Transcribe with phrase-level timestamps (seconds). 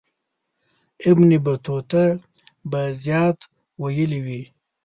[1.09, 2.05] ابن بطوطه
[2.69, 3.37] به زیات
[3.81, 4.41] ویلي وي.